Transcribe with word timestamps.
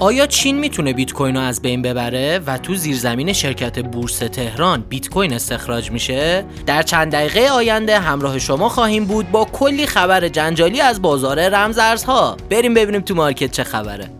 آیا 0.00 0.26
چین 0.26 0.58
می‌تونه 0.58 0.92
بیت 0.92 1.12
کوین 1.12 1.36
رو 1.36 1.42
از 1.42 1.62
بین 1.62 1.82
ببره 1.82 2.40
و 2.46 2.58
تو 2.58 2.74
زیرزمین 2.74 3.32
شرکت 3.32 3.78
بورس 3.78 4.18
تهران 4.18 4.84
بیت 4.88 5.08
کوین 5.08 5.32
استخراج 5.32 5.90
میشه؟ 5.90 6.44
در 6.66 6.82
چند 6.82 7.12
دقیقه 7.12 7.48
آینده 7.48 7.98
همراه 7.98 8.38
شما 8.38 8.68
خواهیم 8.68 9.04
بود 9.04 9.30
با 9.30 9.44
کلی 9.44 9.86
خبر 9.86 10.28
جنجالی 10.28 10.80
از 10.80 11.02
بازار 11.02 11.48
رمزارزها. 11.48 12.36
بریم 12.50 12.74
ببینیم 12.74 13.00
تو 13.00 13.14
مارکت 13.14 13.50
چه 13.50 13.64
خبره. 13.64 14.10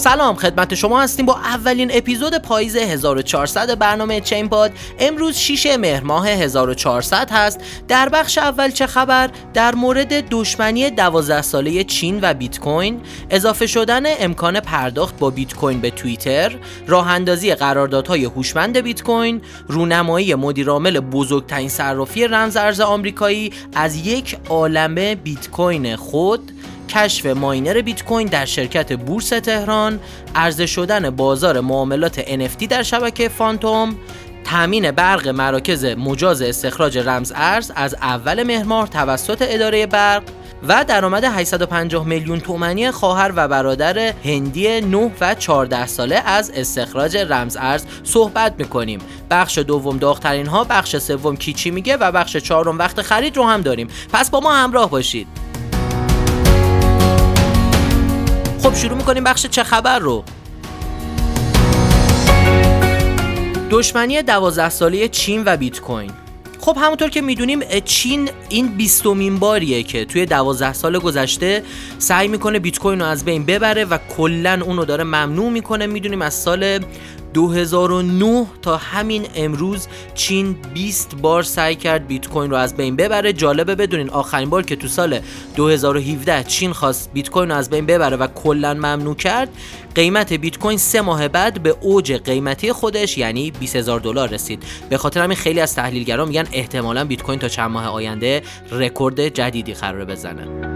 سلام 0.00 0.36
خدمت 0.36 0.74
شما 0.74 1.00
هستیم 1.00 1.26
با 1.26 1.36
اولین 1.36 1.90
اپیزود 1.94 2.38
پاییز 2.38 2.76
1400 2.76 3.78
برنامه 3.78 4.20
چین 4.20 4.48
پاد 4.48 4.72
امروز 4.98 5.36
6 5.36 5.66
مهر 5.66 6.04
ماه 6.04 6.28
1400 6.28 7.30
هست. 7.30 7.60
در 7.88 8.08
بخش 8.08 8.38
اول 8.38 8.70
چه 8.70 8.86
خبر؟ 8.86 9.30
در 9.54 9.74
مورد 9.74 10.28
دشمنی 10.28 10.90
12 10.90 11.42
ساله 11.42 11.84
چین 11.84 12.18
و 12.22 12.34
بیت 12.34 12.60
کوین 12.60 13.00
اضافه 13.30 13.66
شدن 13.66 14.02
امکان 14.18 14.60
پرداخت 14.60 15.18
با 15.18 15.30
بیت 15.30 15.54
کوین 15.54 15.80
به 15.80 15.90
توییتر 15.90 16.56
راه 16.86 17.08
اندازی 17.08 17.54
قراردادهای 17.54 18.24
هوشمند 18.24 18.78
بیت 18.78 19.02
کوین 19.02 19.40
رونمایی 19.68 20.34
مدیرعامل 20.34 21.00
بزرگترین 21.00 21.68
صرافی 21.68 22.26
رمز 22.26 22.56
ارز 22.56 22.80
آمریکایی 22.80 23.52
از 23.74 24.06
یک 24.06 24.36
عالمه 24.48 25.14
بیت 25.14 25.50
کوین 25.50 25.96
خود 25.96 26.52
کشف 26.90 27.26
ماینر 27.26 27.80
بیت 27.80 28.04
کوین 28.04 28.28
در 28.28 28.44
شرکت 28.44 28.92
بورس 28.92 29.28
تهران، 29.28 30.00
عرضه 30.34 30.66
شدن 30.66 31.10
بازار 31.10 31.60
معاملات 31.60 32.20
NFT 32.20 32.66
در 32.66 32.82
شبکه 32.82 33.28
فانتوم، 33.28 33.96
تامین 34.44 34.90
برق 34.90 35.28
مراکز 35.28 35.84
مجاز 35.84 36.42
استخراج 36.42 36.98
رمز 36.98 37.32
ارز 37.36 37.72
از 37.76 37.94
اول 37.94 38.42
مهر 38.42 38.86
توسط 38.86 39.44
اداره 39.48 39.86
برق 39.86 40.22
و 40.68 40.84
درآمد 40.84 41.24
850 41.24 42.06
میلیون 42.06 42.40
تومانی 42.40 42.90
خواهر 42.90 43.32
و 43.36 43.48
برادر 43.48 43.98
هندی 44.24 44.80
9 44.80 45.10
و 45.20 45.34
14 45.34 45.86
ساله 45.86 46.16
از 46.16 46.50
استخراج 46.50 47.16
رمز 47.16 47.56
ارز 47.60 47.84
صحبت 48.04 48.54
می‌کنیم. 48.58 48.98
بخش 49.30 49.58
دوم 49.58 49.98
داغترین 49.98 50.46
ها 50.46 50.64
بخش 50.64 50.96
سوم 50.96 51.36
کیچی 51.36 51.70
میگه 51.70 51.96
و 51.96 52.12
بخش 52.12 52.36
چهارم 52.36 52.78
وقت 52.78 53.02
خرید 53.02 53.36
رو 53.36 53.44
هم 53.44 53.60
داریم. 53.60 53.88
پس 54.12 54.30
با 54.30 54.40
ما 54.40 54.52
همراه 54.54 54.90
باشید. 54.90 55.39
خب 58.70 58.76
شروع 58.76 58.96
می‌کنیم 58.96 59.24
بخش 59.24 59.46
چه 59.46 59.64
خبر 59.64 59.98
رو. 59.98 60.24
دشمنی 63.70 64.22
دوازده 64.22 64.68
ساله 64.68 65.08
چین 65.08 65.42
و 65.46 65.56
بیت 65.56 65.80
کوین. 65.80 66.10
خب 66.60 66.76
همونطور 66.80 67.08
که 67.10 67.20
می‌دونیم 67.20 67.60
چین 67.84 68.30
این 68.48 68.68
بیستمین 68.68 69.38
باریه 69.38 69.82
که 69.82 70.04
توی 70.04 70.26
دوازده 70.26 70.72
سال 70.72 70.98
گذشته 70.98 71.62
سعی 71.98 72.28
می‌کنه 72.28 72.58
بیت 72.58 72.78
کوین 72.78 73.00
رو 73.00 73.06
از 73.06 73.24
بین 73.24 73.44
ببره 73.46 73.84
و 73.84 73.98
کلا 74.16 74.60
اونو 74.64 74.84
داره 74.84 75.04
ممنوع 75.04 75.50
می‌کنه 75.50 75.86
می‌دونیم 75.86 76.22
از 76.22 76.34
سال 76.34 76.78
2009 77.34 78.46
تا 78.62 78.76
همین 78.76 79.26
امروز 79.34 79.88
چین 80.14 80.56
20 80.74 81.14
بار 81.14 81.42
سعی 81.42 81.74
کرد 81.74 82.06
بیت 82.06 82.28
کوین 82.28 82.50
رو 82.50 82.56
از 82.56 82.76
بین 82.76 82.96
ببره. 82.96 83.32
جالبه 83.32 83.74
بدونین 83.74 84.10
آخرین 84.10 84.50
بار 84.50 84.62
که 84.62 84.76
تو 84.76 84.88
سال 84.88 85.20
2017 85.56 86.44
چین 86.44 86.72
خواست 86.72 87.10
بیت 87.12 87.30
کوین 87.30 87.48
رو 87.48 87.54
از 87.54 87.70
بین 87.70 87.86
ببره 87.86 88.16
و 88.16 88.26
کلا 88.26 88.74
ممنوع 88.74 89.14
کرد 89.14 89.48
قیمت 89.94 90.32
بیت 90.32 90.58
کوین 90.58 90.78
سه 90.78 91.00
ماه 91.00 91.28
بعد 91.28 91.62
به 91.62 91.76
اوج 91.80 92.12
قیمتی 92.12 92.72
خودش 92.72 93.18
یعنی 93.18 93.50
20000 93.50 94.00
دلار 94.00 94.28
رسید. 94.28 94.62
به 94.90 94.98
خاطر 94.98 95.22
همین 95.22 95.36
خیلی 95.36 95.60
از 95.60 95.74
تحلیلگران 95.74 96.28
میگن 96.28 96.46
احتمالا 96.52 97.04
بیت 97.04 97.22
کوین 97.22 97.38
تا 97.38 97.48
چند 97.48 97.70
ماه 97.70 97.86
آینده 97.86 98.42
رکورد 98.70 99.28
جدیدی 99.28 99.74
قراره 99.74 100.04
بزنه. 100.04 100.69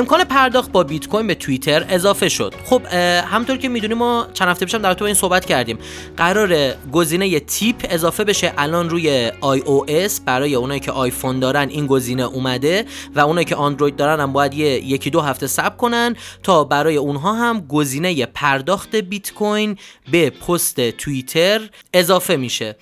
امکان 0.00 0.24
پرداخت 0.24 0.72
با 0.72 0.84
بیت 0.84 1.08
کوین 1.08 1.26
به 1.26 1.34
توییتر 1.34 1.86
اضافه 1.88 2.28
شد. 2.28 2.54
خب 2.64 2.82
همونطور 3.26 3.56
که 3.56 3.68
می‌دونیم 3.68 3.98
ما 3.98 4.26
چند 4.34 4.48
هفته 4.48 4.66
پیشم 4.66 4.78
در 4.78 4.94
مورد 4.94 5.04
این 5.04 5.14
صحبت 5.14 5.44
کردیم. 5.44 5.78
قراره 6.16 6.74
گزینه 6.92 7.40
tip 7.40 7.76
اضافه 7.90 8.24
بشه 8.24 8.52
الان 8.58 8.90
روی 8.90 9.32
iOS. 9.40 10.20
برای 10.20 10.54
اونایی 10.54 10.80
که 10.80 10.92
آیفون 10.92 11.40
دارن 11.40 11.68
این 11.68 11.86
گزینه 11.86 12.22
اومده 12.22 12.84
و 13.14 13.20
اونایی 13.20 13.44
که 13.44 13.60
اندروید 13.60 13.96
دارن 13.96 14.20
هم 14.20 14.32
باید 14.32 14.54
یه 14.54 14.66
یکی 14.66 15.10
دو 15.10 15.20
هفته 15.20 15.46
صبر 15.46 15.76
کنن 15.76 16.16
تا 16.42 16.64
برای 16.64 16.96
اونها 16.96 17.32
هم 17.32 17.60
گزینه 17.60 18.26
پرداخت 18.26 18.96
بیت 18.96 19.32
کوین 19.32 19.76
به 20.10 20.30
پست 20.30 20.90
توییتر 20.90 21.60
اضافه 21.94 22.36
میشه. 22.36 22.76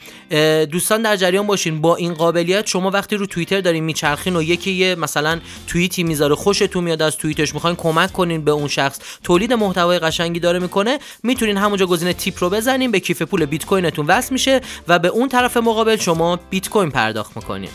دوستان 0.71 1.03
در 1.03 1.17
جریان 1.17 1.47
باشین. 1.47 1.81
با 1.81 1.97
این 1.97 2.15
قابلیت 2.15 2.67
شما 2.67 2.91
وقتی 2.91 3.17
رو 3.17 3.27
توییتر 3.27 3.61
دارین 3.61 3.85
میچرخین 3.85 4.37
و 4.37 4.43
یکی 4.43 4.95
مثلا 4.95 5.41
توییتی 5.67 6.03
می‌ذاره 6.03 6.35
خوشتون 6.35 6.85
میاد 6.85 7.08
از 7.09 7.17
توییتش 7.17 7.55
می‌خواین 7.55 7.77
کمک 7.77 8.13
کنین 8.13 8.45
به 8.45 8.51
اون 8.51 8.69
شخص. 8.69 8.99
تولید 9.23 9.53
محتوای 9.53 9.99
قشنگی 9.99 10.41
داره 10.41 10.59
می‌کنه. 10.59 10.99
می‌تونین 11.23 11.57
همونجا 11.57 11.87
گزینه 11.87 12.13
تیپ 12.13 12.35
رو 12.41 12.51
بزنین 12.51 12.91
به 12.91 13.01
کیف 13.01 13.23
پول 13.23 13.45
بیت 13.45 13.67
کوینتون 13.67 14.07
وصل 14.07 14.33
میشه 14.33 14.61
و 14.89 14.99
به 14.99 15.09
اون 15.09 15.29
طرف 15.29 15.57
مقابل 15.57 15.97
شما 15.97 16.39
بیت 16.51 16.69
کوین 16.69 16.91
پرداخت 16.91 17.37
می‌کنین. 17.37 17.71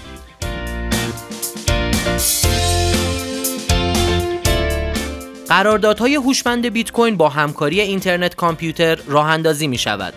قراردادهای 5.49 6.15
هوشمند 6.15 6.65
بیت 6.65 6.91
کوین 6.91 7.17
با 7.17 7.29
همکاری 7.29 7.81
اینترنت 7.81 8.35
کامپیوتر 8.35 8.95
راه 8.95 9.27
اندازی 9.27 9.67
می 9.67 9.77
شود. 9.77 10.13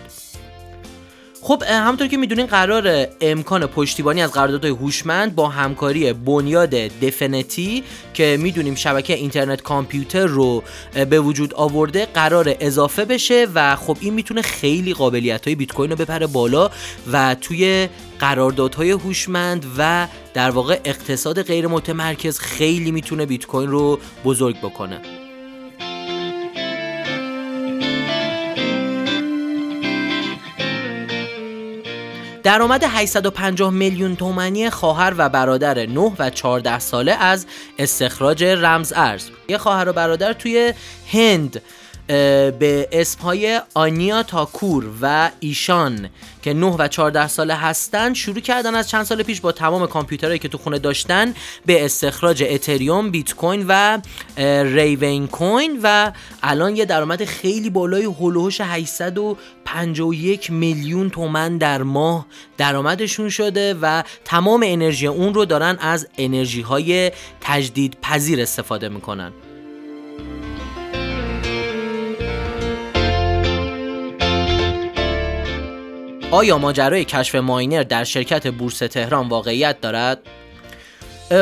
خب 1.41 1.63
همونطور 1.67 2.07
که 2.07 2.17
می‌دونین 2.17 2.45
قرار 2.45 3.07
امکان 3.21 3.67
پشتیبانی 3.67 4.21
از 4.21 4.31
قراردادهای 4.31 4.71
هوشمند 4.71 5.35
با 5.35 5.49
همکاری 5.49 6.13
بنیاد 6.13 6.69
دفنتی 6.69 7.83
که 8.13 8.37
می‌دونیم 8.39 8.75
شبکه 8.75 9.13
اینترنت 9.13 9.61
کامپیوتر 9.61 10.25
رو 10.25 10.63
به 11.09 11.19
وجود 11.19 11.53
آورده 11.53 12.05
قرار 12.05 12.55
اضافه 12.59 13.05
بشه 13.05 13.47
و 13.55 13.75
خب 13.75 13.97
این 13.99 14.13
می‌تونه 14.13 14.41
خیلی 14.41 14.93
قابلیت 14.93 15.45
های 15.45 15.55
بیت 15.55 15.71
کوین 15.71 15.89
رو 15.89 15.95
بپره 15.95 16.27
بالا 16.27 16.69
و 17.11 17.35
توی 17.41 17.89
قراردادهای 18.19 18.91
هوشمند 18.91 19.65
و 19.77 20.07
در 20.33 20.49
واقع 20.49 20.79
اقتصاد 20.85 21.43
غیر 21.43 21.67
متمرکز 21.67 22.39
خیلی 22.39 22.91
می‌تونه 22.91 23.25
بیت 23.25 23.45
کوین 23.45 23.69
رو 23.69 23.99
بزرگ 24.25 24.57
بکنه. 24.57 25.26
درآمد 32.47 32.83
850 32.83 33.69
میلیون 33.73 34.15
تومانی 34.15 34.69
خواهر 34.69 35.13
و 35.17 35.29
برادر 35.29 35.85
9 35.85 36.11
و 36.19 36.29
14 36.29 36.79
ساله 36.79 37.11
از 37.11 37.45
استخراج 37.79 38.43
رمز 38.43 38.93
ارز. 38.95 39.29
یه 39.49 39.57
خواهر 39.57 39.89
و 39.89 39.93
برادر 39.93 40.33
توی 40.33 40.73
هند. 41.11 41.61
به 42.07 42.89
اسمهای 42.91 43.61
آنیا 43.73 44.23
تاکور 44.23 44.89
و 45.01 45.31
ایشان 45.39 46.09
که 46.41 46.53
9 46.53 46.65
و 46.65 46.87
14 46.87 47.27
ساله 47.27 47.55
هستن 47.55 48.13
شروع 48.13 48.39
کردن 48.39 48.75
از 48.75 48.89
چند 48.89 49.03
سال 49.03 49.23
پیش 49.23 49.41
با 49.41 49.51
تمام 49.51 49.87
کامپیوترهایی 49.87 50.39
که 50.39 50.47
تو 50.47 50.57
خونه 50.57 50.79
داشتن 50.79 51.33
به 51.65 51.85
استخراج 51.85 52.43
اتریوم، 52.49 53.11
بیت 53.11 53.33
کوین 53.33 53.65
و 53.67 53.99
ریوین 54.63 55.27
کوین 55.27 55.79
و 55.83 56.11
الان 56.43 56.75
یه 56.75 56.85
درآمد 56.85 57.25
خیلی 57.25 57.69
بالای 57.69 58.03
هلوهوش 58.03 58.61
851 58.61 60.51
میلیون 60.51 61.09
تومن 61.09 61.57
در 61.57 61.83
ماه 61.83 62.25
درآمدشون 62.57 63.29
شده 63.29 63.75
و 63.81 64.03
تمام 64.25 64.63
انرژی 64.65 65.07
اون 65.07 65.33
رو 65.33 65.45
دارن 65.45 65.77
از 65.81 66.07
انرژی 66.17 66.61
های 66.61 67.11
تجدید 67.41 67.97
پذیر 68.01 68.41
استفاده 68.41 68.89
می‌کنن. 68.89 69.31
آیا 76.31 76.57
ماجرای 76.57 77.05
کشف 77.05 77.35
ماینر 77.35 77.83
در 77.83 78.03
شرکت 78.03 78.47
بورس 78.47 78.77
تهران 78.77 79.29
واقعیت 79.29 79.81
دارد؟ 79.81 80.19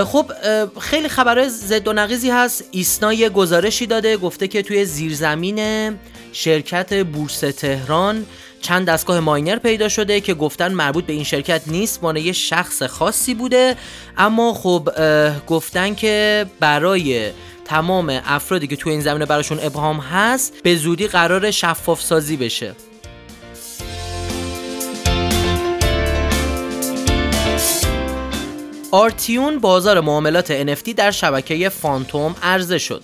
خب 0.05 0.31
خیلی 0.79 1.07
خبرهای 1.07 1.49
زد 1.49 1.87
و 1.87 1.93
نقیزی 1.93 2.29
هست. 2.29 2.63
ایسنا 2.71 3.13
یه 3.13 3.29
گزارشی 3.29 3.85
داده 3.85 4.17
گفته 4.17 4.47
که 4.47 4.61
توی 4.61 4.85
زیرزمین 4.85 5.59
شرکت 6.33 7.03
بورس 7.03 7.39
تهران 7.39 8.25
چند 8.61 8.87
دستگاه 8.87 9.19
ماینر 9.19 9.55
پیدا 9.55 9.89
شده 9.89 10.21
که 10.21 10.33
گفتن 10.33 10.73
مربوط 10.73 11.05
به 11.05 11.13
این 11.13 11.23
شرکت 11.23 11.61
نیست 11.67 12.03
مانه 12.03 12.21
یه 12.21 12.31
شخص 12.31 12.83
خاصی 12.83 13.33
بوده. 13.33 13.75
اما 14.17 14.53
خب 14.53 14.89
گفتن 15.47 15.95
که 15.95 16.45
برای 16.59 17.31
تمام 17.65 18.21
افرادی 18.25 18.67
که 18.67 18.75
توی 18.75 18.91
این 18.91 19.01
زمینه 19.01 19.25
براشون 19.25 19.59
ابهام 19.61 19.99
هست 19.99 20.53
به 20.63 20.75
زودی 20.75 21.07
قرار 21.07 21.51
شفاف 21.51 22.01
سازی 22.01 22.37
بشه. 22.37 22.75
آرتیون 28.95 29.59
بازار 29.59 29.99
معاملات 29.99 30.77
NFT 30.77 30.93
در 30.93 31.11
شبکه 31.11 31.69
فانتوم 31.69 32.35
عرضه 32.43 32.77
شد. 32.77 33.03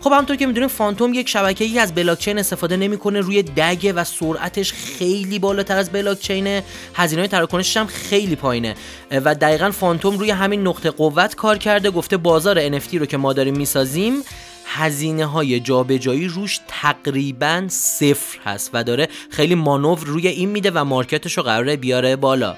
خب 0.00 0.12
همونطور 0.12 0.36
که 0.36 0.46
می‌دونیم 0.46 0.68
فانتوم 0.68 1.14
یک 1.14 1.28
شبکه 1.28 1.64
ای 1.64 1.78
از 1.78 1.94
بلاکچین 1.94 2.38
استفاده 2.38 2.76
نمی‌کنه 2.76 3.20
روی 3.20 3.42
DAG 3.42 3.80
ه 3.80 3.92
و 3.92 4.04
سرعتش 4.04 4.72
خیلی 4.72 5.38
بالاتر 5.38 5.78
از 5.78 5.90
بلاکچینه. 5.90 6.64
هزینه 6.94 7.28
تراکنشش 7.28 7.76
هم 7.76 7.86
خیلی 7.86 8.36
پایینه. 8.36 8.74
و 9.10 9.34
دقیقا 9.34 9.70
فانتوم 9.70 10.18
روی 10.18 10.30
همین 10.30 10.66
نقطه 10.66 10.90
قوت 10.90 11.34
کار 11.34 11.58
کرده 11.58 11.90
گفته 11.90 12.16
بازار 12.16 12.78
NFT 12.78 12.94
رو 12.94 13.06
که 13.06 13.16
ما 13.16 13.32
داریم 13.32 13.56
می‌سازیم 13.56 14.14
هزینه 14.66 15.26
های 15.26 15.60
جابجایی 15.60 16.28
روش 16.28 16.60
تقریبا 16.68 17.64
صفر 17.68 18.38
هست 18.44 18.70
و 18.74 18.84
داره 18.84 19.08
خیلی 19.30 19.54
مانور 19.54 19.98
روی 20.06 20.28
این 20.28 20.48
میده 20.48 20.70
و 20.74 20.84
market 20.84 21.23
ش 21.23 21.36
رو 21.36 21.42
قراره 21.42 21.76
بیاره 21.76 22.16
بالا. 22.16 22.56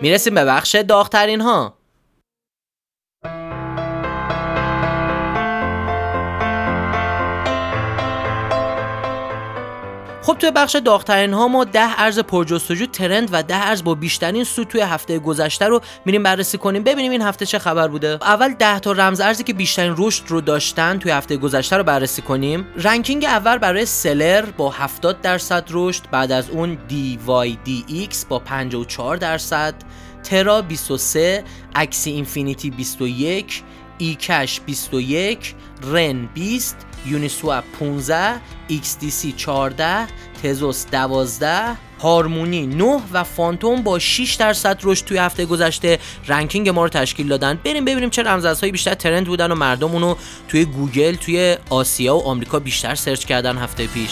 می‌رسیم 0.00 0.34
به 0.34 0.44
بخش 0.44 0.74
داغترین 0.74 1.40
ها 1.40 1.77
خب 10.28 10.38
توی 10.38 10.50
بخش 10.50 10.76
داغترین 10.76 11.32
ها 11.32 11.48
ما 11.48 11.64
ده 11.64 12.00
ارز 12.00 12.18
پرجستجو 12.18 12.86
ترند 12.86 13.28
و 13.32 13.42
ده 13.42 13.66
ارز 13.66 13.84
با 13.84 13.94
بیشترین 13.94 14.44
سود 14.44 14.68
توی 14.68 14.80
هفته 14.80 15.18
گذشته 15.18 15.66
رو 15.66 15.80
میریم 16.04 16.22
بررسی 16.22 16.58
کنیم. 16.58 16.82
ببینیم 16.82 17.12
این 17.12 17.22
هفته 17.22 17.46
چه 17.46 17.58
خبر 17.58 17.88
بوده. 17.88 18.18
اول 18.22 18.54
ده 18.54 18.78
تا 18.78 18.92
رمز 18.92 19.20
ارزی 19.20 19.44
که 19.44 19.52
بیشترین 19.52 19.94
رشد 19.98 20.24
رو 20.28 20.40
داشتن 20.40 20.98
توی 20.98 21.12
هفته 21.12 21.36
گذشته 21.36 21.76
رو 21.76 21.84
بررسی 21.84 22.22
کنیم. 22.22 22.66
رنکینگ 22.76 23.24
اول 23.24 23.58
برای 23.58 23.86
سلر 23.86 24.42
با 24.42 24.70
70 24.70 25.20
درصد 25.20 25.64
رشد 25.70 26.02
بعد 26.10 26.32
از 26.32 26.50
اون 26.50 26.78
DYDX 26.88 28.16
با 28.28 28.38
54 28.38 29.16
درصد 29.16 29.74
ترا 30.22 30.62
23 30.62 31.44
اکسی 31.74 32.10
اینفینیتی 32.10 32.70
21 32.70 33.62
ایکش 33.98 34.60
21 34.66 35.54
رن 35.82 36.26
20 36.34 36.76
یونیسواب 37.06 37.64
15 37.80 38.40
XDC 38.70 39.36
14 39.36 40.06
تزوس 40.42 40.86
12 40.86 41.76
هارمونی 42.00 42.66
9 42.66 43.00
و 43.12 43.24
فانتوم 43.24 43.82
با 43.82 43.98
6 43.98 44.34
درصد 44.34 44.78
رشد 44.82 45.04
توی 45.04 45.18
هفته 45.18 45.46
گذشته. 45.46 45.98
ranking 46.26 46.68
ما 46.68 46.82
رو 46.82 46.88
تشکیل 46.88 47.28
دادن. 47.28 47.58
بریم 47.64 47.84
ببینیم 47.84 48.10
چه 48.10 48.22
رمزارزهایی 48.22 48.72
بیشتر 48.72 48.94
trend 48.94 49.26
بودن 49.26 49.52
و 49.52 49.54
مردم 49.54 49.92
اونو 49.92 50.14
توی 50.48 50.64
گوگل 50.64 51.14
توی 51.14 51.56
آسیا 51.70 52.16
و 52.16 52.22
آمریکا 52.22 52.58
بیشتر 52.58 52.94
search 52.94 53.24
کردن 53.24 53.58
هفته 53.58 53.86
پیش. 53.86 54.10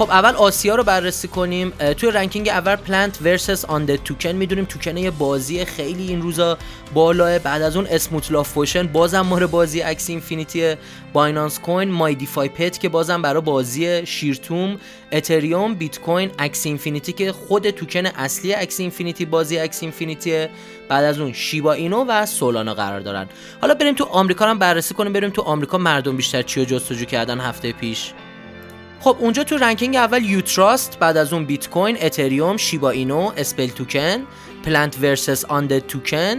خب 0.00 0.10
اول 0.10 0.34
آسیا 0.34 0.74
رو 0.74 0.84
بررسی 0.84 1.28
کنیم. 1.28 1.70
توی 1.70 2.10
رنکینگ 2.10 2.48
اول 2.48 2.76
پلنت 2.76 3.18
ورسس 3.22 3.64
آن 3.64 3.86
توکن 3.96 4.32
می‌دونیم 4.32 4.64
توکن 4.64 4.96
یه 4.96 5.10
بازی 5.10 5.64
خیلی 5.64 6.08
این 6.08 6.22
روزا 6.22 6.58
بالاه. 6.94 7.38
بعد 7.38 7.62
از 7.62 7.76
اون 7.76 7.86
اسموت 7.90 8.32
لاف 8.32 8.48
فوشن 8.48 8.86
بازم 8.86 9.20
ماره 9.20 9.46
بازی 9.46 9.82
اکس 9.82 10.10
اینفینیتی 10.10 10.74
بایننس 11.12 11.58
کوین 11.58 11.90
مای 11.90 12.14
دیفای 12.14 12.48
پت 12.48 12.80
که 12.80 12.88
بازم 12.88 13.22
برای 13.22 13.42
بازی 13.42 14.06
شیرتوم 14.06 14.76
اتریوم 15.12 15.74
بیت 15.74 16.00
کوین 16.00 16.30
اکس 16.38 16.66
اینفینیتی 16.66 17.12
که 17.12 17.32
خود 17.32 17.70
توکن 17.70 18.06
اصلی 18.06 18.54
اکس 18.54 18.80
اینفینیتی 18.80 19.24
بازی 19.24 19.58
اکس 19.58 19.82
اینفینیتی 19.82 20.46
بعد 20.88 21.04
از 21.04 21.20
اون 21.20 21.32
شیبا 21.32 21.72
اینو 21.72 22.04
و 22.08 22.26
سولانا 22.26 22.74
قرار 22.74 23.00
دارن. 23.00 23.26
حالا 23.60 23.74
بریم 23.74 23.94
تو 23.94 24.04
آمریکا 24.04 24.46
هم 24.46 24.58
بررسی 24.58 24.94
کنیم 24.94 25.12
بریم 25.12 25.30
تو 25.30 25.42
آمریکا 25.42 25.78
مردم 25.78 26.16
بیشتر 26.16 26.42
چی 26.42 26.66
جستجو 26.66 27.04
کردن 27.04 27.40
هفته 27.40 27.72
پیش؟ 27.72 28.12
خب 29.02 29.16
اونجا 29.18 29.44
تو 29.44 29.56
ranking 29.56 29.96
اول 29.96 30.24
یوتراست 30.24 30.98
بعد 30.98 31.16
از 31.16 31.32
اون 31.32 31.44
بیت 31.44 31.68
کوین 31.68 31.96
اتریوم 32.00 32.56
شیبا 32.56 32.90
اینو 32.90 33.32
Spell 33.36 33.66
Token 33.66 34.26
Plant 34.64 34.98
Versus 35.02 35.44
Undead 35.44 35.78
Token 35.78 36.36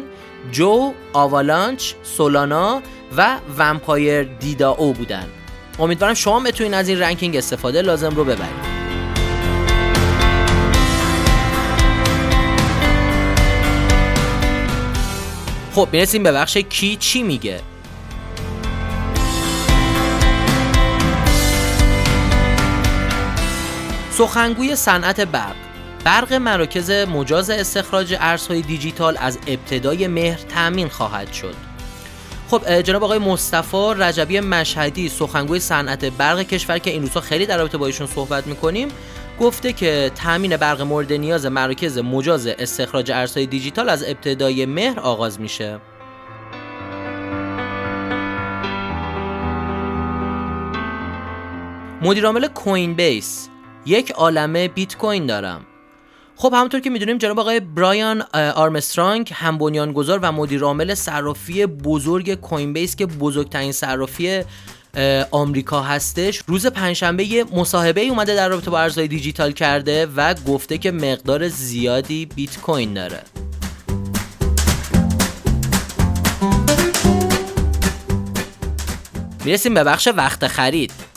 جو 0.52 0.94
آوالانچ 1.14 1.94
سولانا 2.04 2.82
و 3.18 3.38
vEmpire 3.58 4.24
DDAO 4.24 4.94
بودن. 4.94 5.28
امیدوارم 5.80 6.14
شما 6.14 6.40
بتونین 6.40 6.74
از 6.74 6.90
این 6.90 7.00
ranking 7.00 7.36
استفاده 7.36 7.82
لازم 7.82 8.16
رو 8.16 8.24
ببرید. 8.24 8.72
خب 15.76 15.88
می‌رسیم 15.92 16.24
به 16.24 16.32
بخش 16.32 16.58
کی 16.58 16.96
چی 16.96 17.24
میگه. 17.24 17.71
سخنگوی 24.12 24.76
صنعت 24.76 25.22
برق. 25.22 25.56
برق 26.06 26.34
مراکز 26.34 26.92
مجاز 26.92 27.50
استخراج 27.50 28.16
ارزهای 28.20 28.62
دیجیتال 28.62 29.18
از 29.20 29.40
ابتدای 29.48 30.08
مهر 30.08 30.38
تأمین 30.38 30.90
خواهد 30.90 31.34
شد. 31.34 31.56
خب 32.50 32.82
جناب 32.82 33.04
آقای 33.04 33.20
مصطفی 33.20 33.94
رجبی 33.98 34.40
مشهدی 34.40 35.10
سخنگوی 35.10 35.60
صنعت 35.60 36.06
برق 36.06 36.42
کشور 36.42 36.78
که 36.78 36.92
این 36.92 37.02
روزها 37.02 37.22
خیلی 37.22 37.46
در 37.46 37.58
رابطه 37.58 37.78
با 37.78 37.86
ایشون 37.86 38.08
صحبت 38.08 38.48
می‌کنیم 38.48 38.88
گفته 39.40 39.74
که 39.74 40.12
تامین 40.16 40.58
برق 40.58 40.82
مورد 40.82 41.14
نیاز 41.14 41.46
مراکز 41.46 41.98
مجاز 41.98 42.48
استخراج 42.48 43.12
ارزهای 43.12 43.46
دیجیتال 43.46 43.90
از 43.90 44.04
ابتدای 44.04 44.66
مهر 44.66 45.00
آغاز 45.00 45.40
میشه. 45.40 45.80
مدیرعامل 52.02 52.48
کوین 52.48 52.94
بیس 52.94 53.48
یک 53.86 54.12
عالمه 54.12 54.68
بیت 54.68 54.98
کوین 54.98 55.26
دارم. 55.26 55.66
خب 56.36 56.54
همونطور 56.54 56.80
که 56.80 56.90
می‌دونیم 56.90 57.18
جناب 57.18 57.40
آقای 57.40 57.60
برایان 57.60 58.22
آرمسترانگ 58.56 59.32
هم 59.36 59.58
بنیانگذار 59.58 60.20
و 60.20 60.32
مدیر 60.32 60.62
عامل 60.62 60.94
صرافی 60.94 61.66
بزرگ 61.66 62.34
کوین 62.34 62.74
بیس 62.74 62.96
که 62.96 63.06
بزرگترین 63.06 63.72
صرافی 63.72 64.44
آمریکا 65.32 65.82
هستش. 65.82 66.44
روز 66.48 66.68
پنجشنبه 66.68 67.24
یه 67.24 67.46
مصاحبه 67.56 68.02
اومده 68.02 68.36
در 68.36 68.50
رابطه 68.50 68.72
با 68.72 68.80
ارزهای 68.80 69.08
دیجیتال 69.08 69.52
کرده 69.52 70.08
و 70.16 70.34
گفته 70.34 70.78
که 70.78 70.92
مقدار 70.92 71.48
زیادی 71.48 72.26
بیت 72.26 72.58
کوین 72.58 72.94
داره. 72.94 73.22
می‌رسیم 79.46 79.74
به 79.74 79.84
بخش 79.84 80.08
وقت 80.08 80.48
خرید. 80.48 81.11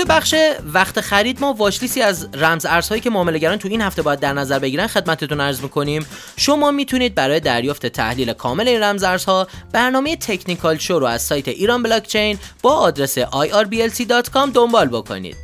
توی 0.00 0.06
بخش 0.08 0.34
وقت 0.72 1.00
خرید 1.00 1.40
ما 1.40 1.52
واشلیسی 1.52 2.02
از 2.02 2.28
رمز 2.34 2.66
ارزهایی 2.66 3.00
که 3.00 3.10
معاملهگران 3.10 3.58
تو 3.58 3.68
این 3.68 3.80
هفته 3.80 4.02
باید 4.02 4.20
در 4.20 4.32
نظر 4.32 4.58
بگیرن 4.58 4.86
خدمتتون 4.86 5.40
عرض 5.40 5.60
می‌کنیم. 5.60 6.06
شما 6.36 6.70
می‌تونید 6.70 7.14
برای 7.14 7.40
دریافت 7.40 7.86
تحلیل 7.86 8.32
کامل 8.32 8.68
این 8.68 8.82
رمز 8.82 9.02
ارزها 9.02 9.48
برنامه 9.72 10.16
تکنیکال 10.16 10.78
شو 10.78 10.98
رو 10.98 11.06
از 11.06 11.22
سایت 11.22 11.48
ایران 11.48 11.82
بلاکچین 11.82 12.38
با 12.62 12.72
آدرس 12.72 13.18
irblc.com 13.18 14.50
دنبال 14.54 14.88
بکنید. 14.88 15.36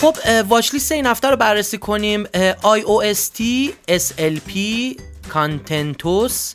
خب 0.00 0.16
watchlist 0.48 0.92
این 0.92 1.06
هفته 1.06 1.30
رو 1.30 1.36
بررسی 1.36 1.78
کنیم. 1.78 2.24
IOST, 2.62 3.42
SLP, 3.90 4.52
Contentos، 5.32 6.54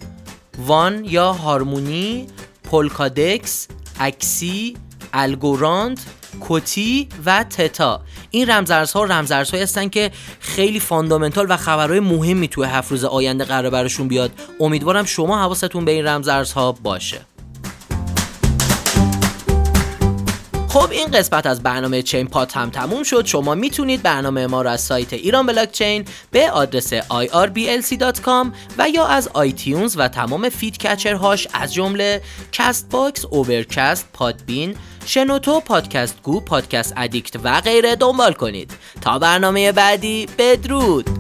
وان 0.58 1.05
یا 1.05 1.34
هارمونی، 1.34 2.27
پولکادکس، 2.63 3.67
اکسی 4.00 4.77
الگوراند 5.13 6.00
کوتی 6.39 7.08
و 7.25 7.44
تتا. 7.44 8.01
این 8.32 8.50
رمزارزها 8.50 9.03
رمزارزهایی 9.03 9.63
هستن 9.63 9.89
که 9.89 10.12
خیلی 10.39 10.79
fundamental 10.79 11.46
و 11.50 11.58
خبرهای 11.58 12.00
مهمی 12.00 12.48
توی 12.48 12.65
هفت 12.65 12.91
روز 12.91 13.03
آینده 13.03 13.44
قراره 13.44 13.70
براشون 13.70 14.08
بیاد. 14.08 14.32
امیدوارم 14.60 15.06
شما 15.06 15.39
حواستون 15.39 15.86
به 15.86 15.91
این 15.91 16.08
رمزارزها 16.08 16.72
باشه. 16.72 17.22
خب 20.79 20.91
این 20.91 21.12
قسمت 21.12 21.45
از 21.45 21.63
برنامه 21.63 22.01
چین‌پاد 22.01 22.58
هم 22.57 22.69
تموم 22.69 23.03
شد. 23.03 23.25
شما 23.25 23.55
می‌تونید 23.55 24.03
برنامه 24.03 24.48
ما 24.48 24.62
را 24.62 24.71
از 24.71 24.81
سایت 24.81 25.13
ایران 25.13 25.45
بلاک 25.45 25.71
چین 25.71 26.05
به 26.31 26.51
آدرس 26.51 26.93
irblc.com 26.93 28.48
و 28.77 28.89
یا 28.89 29.05
از 29.05 29.29
iTunes 29.34 29.96
و 29.98 30.07
تمام 30.07 30.50
feed 30.50 30.77
catcher 30.77 31.26
هاش 31.26 31.48
از 31.53 31.74
جمله 31.74 32.21
Castbox، 32.51 33.25
Overcast، 33.25 34.08
پادبین، 34.13 34.75
شنوتو، 35.05 35.59
پادکست 35.59 36.15
گو، 36.24 36.39
Podcast 36.39 36.94
Addict 36.98 37.36
و 37.43 37.62
غیره 37.62 37.95
دنبال 37.95 38.33
کنید. 38.33 38.71
تا 39.01 39.19
برنامه 39.19 39.71
بعدی 39.71 40.27
بدرود! 40.38 41.19